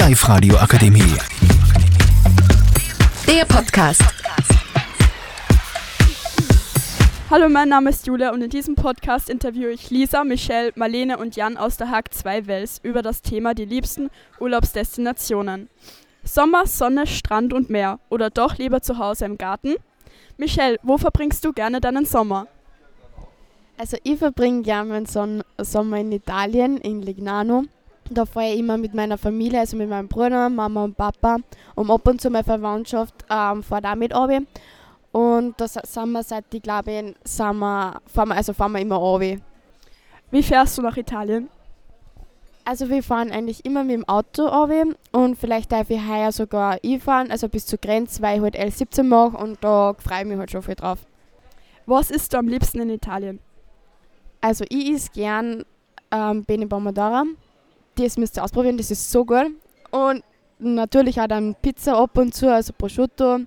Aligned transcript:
Live-Radio 0.00 0.56
Akademie. 0.56 1.14
Der 3.26 3.44
Podcast. 3.44 4.02
Hallo, 7.28 7.50
mein 7.50 7.68
Name 7.68 7.90
ist 7.90 8.06
Julia 8.06 8.32
und 8.32 8.40
in 8.40 8.48
diesem 8.48 8.76
Podcast 8.76 9.28
interviewe 9.28 9.72
ich 9.72 9.90
Lisa, 9.90 10.24
Michelle, 10.24 10.72
Marlene 10.74 11.18
und 11.18 11.36
Jan 11.36 11.58
aus 11.58 11.76
der 11.76 11.90
Hack 11.90 12.14
2 12.14 12.46
Wels 12.46 12.80
über 12.82 13.02
das 13.02 13.20
Thema 13.20 13.52
die 13.52 13.66
liebsten 13.66 14.08
Urlaubsdestinationen. 14.40 15.68
Sommer, 16.24 16.66
Sonne, 16.66 17.06
Strand 17.06 17.52
und 17.52 17.68
Meer 17.68 17.98
oder 18.08 18.30
doch 18.30 18.56
lieber 18.56 18.80
zu 18.80 18.96
Hause 18.96 19.26
im 19.26 19.36
Garten? 19.36 19.74
Michelle, 20.38 20.78
wo 20.82 20.96
verbringst 20.96 21.44
du 21.44 21.52
gerne 21.52 21.78
deinen 21.78 22.06
Sommer? 22.06 22.46
Also 23.76 23.98
ich 24.02 24.18
verbringe 24.18 24.62
gerne 24.62 24.88
meinen 24.88 25.06
Son 25.06 25.42
Sommer 25.58 25.98
in 25.98 26.10
Italien, 26.10 26.78
in 26.78 27.02
Lignano. 27.02 27.66
Da 28.12 28.26
fahre 28.26 28.52
ich 28.52 28.58
immer 28.58 28.76
mit 28.76 28.92
meiner 28.92 29.16
Familie, 29.16 29.60
also 29.60 29.76
mit 29.76 29.88
meinem 29.88 30.08
Bruder, 30.08 30.48
Mama 30.48 30.82
und 30.82 30.96
Papa 30.96 31.38
und 31.76 31.88
ab 31.90 32.08
und 32.08 32.20
zu 32.20 32.28
meine 32.28 32.42
Verwandtschaft 32.42 33.14
ähm, 33.30 33.62
fahrt 33.62 33.86
auch 33.86 33.94
mit 33.94 34.12
runter. 34.12 34.40
Und 35.12 35.60
da 35.60 35.68
sind 35.68 36.10
wir 36.10 36.22
seit, 36.24 36.52
ich 36.52 36.60
glaube, 36.60 37.14
sind 37.22 37.58
wir, 37.58 38.00
fahren 38.06 38.28
wir, 38.28 38.36
also 38.36 38.52
fahren 38.52 38.72
wir 38.72 38.80
immer 38.80 38.96
runter. 38.96 39.40
Wie 40.32 40.42
fährst 40.42 40.76
du 40.76 40.82
nach 40.82 40.96
Italien? 40.96 41.48
Also 42.64 42.88
wir 42.88 43.02
fahren 43.02 43.30
eigentlich 43.30 43.64
immer 43.64 43.84
mit 43.84 43.94
dem 43.94 44.08
Auto 44.08 44.46
runter 44.46 44.96
und 45.12 45.36
vielleicht 45.36 45.70
darf 45.70 45.88
ich 45.88 46.00
heuer 46.00 46.32
sogar 46.32 46.78
fahren, 47.00 47.30
also 47.30 47.48
bis 47.48 47.66
zur 47.66 47.78
Grenze, 47.78 48.22
weil 48.22 48.36
ich 48.38 48.42
halt 48.42 48.56
L17 48.56 49.04
mache 49.04 49.36
und 49.36 49.62
da 49.62 49.94
freue 49.94 50.22
ich 50.22 50.26
mich 50.26 50.38
halt 50.38 50.50
schon 50.50 50.62
viel 50.62 50.74
drauf. 50.74 50.98
Was 51.86 52.10
isst 52.10 52.32
du 52.32 52.38
am 52.38 52.48
liebsten 52.48 52.80
in 52.80 52.90
Italien? 52.90 53.38
Also 54.40 54.64
ich 54.68 54.90
esse 54.90 55.10
gern 55.12 55.64
ähm, 56.10 56.44
Bene 56.44 56.66
Pomodoro. 56.66 57.24
Das 58.04 58.16
müsst 58.16 58.36
ihr 58.36 58.44
ausprobieren, 58.44 58.76
das 58.76 58.90
ist 58.90 59.10
so 59.10 59.24
gut. 59.24 59.50
Und 59.90 60.22
natürlich 60.58 61.20
auch 61.20 61.26
dann 61.26 61.54
Pizza 61.60 61.96
ab 61.96 62.16
und 62.16 62.34
zu, 62.34 62.52
also 62.52 62.72
Prosciutto 62.76 63.40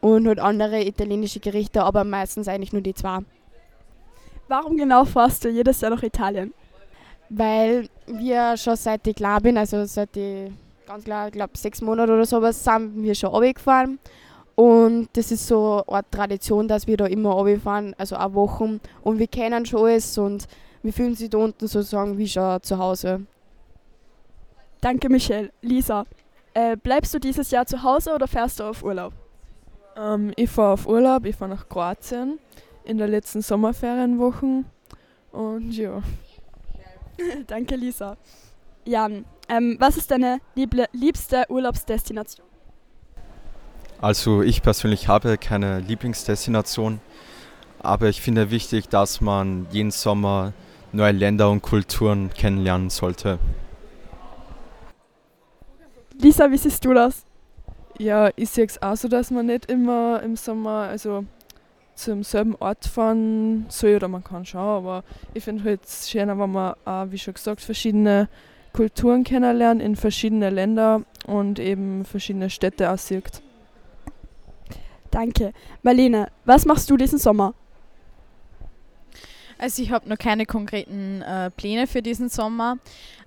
und 0.00 0.26
halt 0.26 0.38
andere 0.38 0.82
italienische 0.84 1.40
Gerichte, 1.40 1.82
aber 1.82 2.04
meistens 2.04 2.48
eigentlich 2.48 2.72
nur 2.72 2.82
die 2.82 2.94
zwei. 2.94 3.18
Warum 4.48 4.76
genau 4.76 5.04
fährst 5.04 5.44
du 5.44 5.50
jedes 5.50 5.80
Jahr 5.80 5.90
nach 5.90 6.02
Italien? 6.02 6.54
Weil 7.28 7.88
wir 8.06 8.56
schon 8.56 8.76
seit 8.76 9.06
ich 9.06 9.16
klar 9.16 9.40
bin, 9.40 9.58
also 9.58 9.84
seit 9.84 10.16
ich 10.16 10.50
ganz 10.86 11.04
klar, 11.04 11.26
ich 11.26 11.32
glaube 11.32 11.56
sechs 11.56 11.82
Monate 11.82 12.12
oder 12.12 12.24
sowas, 12.24 12.64
sind 12.64 13.02
wir 13.02 13.14
schon 13.14 13.30
runtergefahren. 13.30 13.98
Und 14.54 15.08
das 15.12 15.30
ist 15.30 15.46
so 15.46 15.84
eine 15.86 16.02
Tradition, 16.10 16.66
dass 16.66 16.86
wir 16.86 16.96
da 16.96 17.06
immer 17.06 17.30
runterfahren, 17.32 17.94
also 17.98 18.16
auch 18.16 18.32
Wochen. 18.32 18.80
Und 19.02 19.18
wir 19.18 19.28
kennen 19.28 19.66
schon 19.66 19.84
alles 19.84 20.16
und 20.16 20.48
wir 20.82 20.92
fühlen 20.92 21.14
sich 21.14 21.30
da 21.30 21.38
unten 21.38 21.68
sozusagen 21.68 22.16
wie 22.16 22.26
schon 22.26 22.62
zu 22.62 22.78
Hause. 22.78 23.26
Danke, 24.80 25.08
Michelle. 25.08 25.50
Lisa, 25.60 26.04
äh, 26.54 26.76
bleibst 26.76 27.12
du 27.14 27.18
dieses 27.18 27.50
Jahr 27.50 27.66
zu 27.66 27.82
Hause 27.82 28.14
oder 28.14 28.28
fährst 28.28 28.60
du 28.60 28.64
auf 28.64 28.82
Urlaub? 28.82 29.12
Ähm, 29.96 30.32
ich 30.36 30.50
fahre 30.50 30.72
auf 30.72 30.86
Urlaub, 30.86 31.24
ich 31.24 31.36
fahre 31.36 31.50
nach 31.50 31.68
Kroatien 31.68 32.38
in 32.84 32.98
der 32.98 33.08
letzten 33.08 33.42
Sommerferienwochen 33.42 34.64
und 35.32 35.72
ja. 35.72 36.02
Danke, 37.46 37.76
Lisa. 37.76 38.16
Jan, 38.84 39.24
ähm, 39.48 39.76
was 39.80 39.96
ist 39.96 40.10
deine 40.10 40.38
liebste 40.92 41.44
Urlaubsdestination? 41.48 42.46
Also 44.00 44.42
ich 44.42 44.62
persönlich 44.62 45.08
habe 45.08 45.36
keine 45.38 45.80
Lieblingsdestination, 45.80 47.00
aber 47.80 48.08
ich 48.08 48.22
finde 48.22 48.50
wichtig, 48.50 48.88
dass 48.88 49.20
man 49.20 49.66
jeden 49.72 49.90
Sommer 49.90 50.52
neue 50.92 51.12
Länder 51.12 51.50
und 51.50 51.62
Kulturen 51.62 52.30
kennenlernen 52.32 52.90
sollte. 52.90 53.38
Lisa, 56.20 56.50
wie 56.50 56.58
siehst 56.58 56.84
du 56.84 56.92
das? 56.94 57.24
Ja, 57.96 58.30
ich 58.34 58.50
sehe 58.50 58.66
es 58.66 58.82
auch 58.82 58.96
so, 58.96 59.06
dass 59.06 59.30
man 59.30 59.46
nicht 59.46 59.70
immer 59.70 60.20
im 60.22 60.34
Sommer 60.34 60.88
also 60.88 61.24
zum 61.94 62.24
selben 62.24 62.56
Ort 62.56 62.86
fahren 62.86 63.66
soll 63.68 63.96
oder 63.96 64.08
man 64.08 64.24
kann 64.24 64.44
schon, 64.44 64.60
aber 64.60 65.04
ich 65.34 65.44
finde 65.44 65.64
halt 65.64 65.80
schöner, 65.88 66.36
wenn 66.38 66.50
man 66.50 66.74
auch, 66.84 67.10
wie 67.10 67.18
schon 67.18 67.34
gesagt, 67.34 67.60
verschiedene 67.60 68.28
Kulturen 68.72 69.22
kennenlernt 69.22 69.80
in 69.80 69.94
verschiedene 69.94 70.50
Länder 70.50 71.02
und 71.26 71.60
eben 71.60 72.04
verschiedene 72.04 72.50
Städte 72.50 72.90
aussieht. 72.90 73.40
Danke. 75.10 75.52
Marlene, 75.82 76.28
was 76.44 76.66
machst 76.66 76.90
du 76.90 76.96
diesen 76.96 77.18
Sommer? 77.18 77.54
Also 79.58 79.82
ich 79.82 79.90
habe 79.90 80.08
noch 80.08 80.18
keine 80.18 80.46
konkreten 80.46 81.20
äh, 81.22 81.50
Pläne 81.50 81.88
für 81.88 82.00
diesen 82.00 82.28
Sommer, 82.28 82.78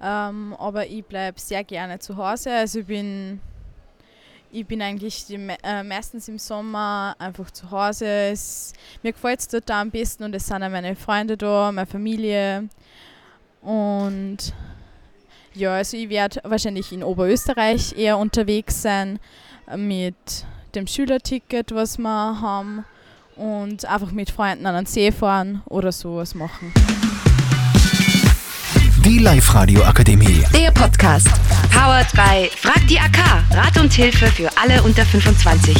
ähm, 0.00 0.54
aber 0.56 0.86
ich 0.86 1.04
bleibe 1.04 1.40
sehr 1.40 1.64
gerne 1.64 1.98
zu 1.98 2.16
Hause. 2.16 2.52
Also 2.52 2.78
ich 2.78 2.86
bin, 2.86 3.40
ich 4.52 4.64
bin 4.64 4.80
eigentlich 4.80 5.26
die, 5.26 5.34
äh, 5.34 5.82
meistens 5.82 6.28
im 6.28 6.38
Sommer 6.38 7.16
einfach 7.18 7.50
zu 7.50 7.68
Hause. 7.72 8.06
Es, 8.06 8.74
mir 9.02 9.12
gefällt 9.12 9.40
es 9.40 9.48
dort 9.48 9.68
am 9.72 9.90
besten 9.90 10.22
und 10.22 10.32
es 10.32 10.46
sind 10.46 10.62
auch 10.62 10.70
meine 10.70 10.94
Freunde 10.94 11.36
da, 11.36 11.72
meine 11.72 11.86
Familie. 11.86 12.68
Und 13.60 14.54
ja, 15.54 15.74
also 15.74 15.96
ich 15.96 16.08
werde 16.10 16.40
wahrscheinlich 16.44 16.92
in 16.92 17.02
Oberösterreich 17.02 17.98
eher 17.98 18.16
unterwegs 18.18 18.82
sein 18.82 19.18
mit 19.76 20.14
dem 20.76 20.86
Schülerticket, 20.86 21.74
was 21.74 21.98
wir 21.98 22.40
haben 22.40 22.84
und 23.40 23.86
einfach 23.86 24.12
mit 24.12 24.30
Freunden 24.30 24.66
an 24.66 24.74
den 24.74 24.86
See 24.86 25.10
fahren 25.10 25.62
oder 25.64 25.92
sowas 25.92 26.34
machen. 26.34 26.72
Die 29.02 29.18
Live-Radio 29.18 29.82
Akademie. 29.82 30.44
Der 30.54 30.70
Podcast. 30.72 31.28
Powered 31.72 32.12
by 32.12 32.50
Frag 32.54 32.86
die 32.86 32.98
AK. 32.98 33.18
Rat 33.52 33.78
und 33.78 33.92
Hilfe 33.92 34.26
für 34.26 34.50
alle 34.62 34.82
unter 34.82 35.06
25. 35.06 35.74